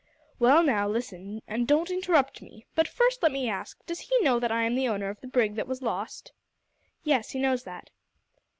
"Well, 0.39 0.63
now, 0.63 0.89
listen, 0.89 1.43
and 1.47 1.67
don't 1.67 1.91
interrupt 1.91 2.41
me. 2.41 2.65
But 2.73 2.87
first 2.87 3.21
let 3.21 3.31
me 3.31 3.47
ask, 3.47 3.85
does 3.85 3.99
he 3.99 4.19
know 4.23 4.39
that 4.39 4.51
I 4.51 4.63
am 4.63 4.73
the 4.73 4.87
owner 4.87 5.11
of 5.11 5.21
the 5.21 5.27
brig 5.27 5.53
that 5.57 5.67
was 5.67 5.83
lost?" 5.83 6.31
"Yes; 7.03 7.29
he 7.29 7.39
knows 7.39 7.65
that." 7.65 7.91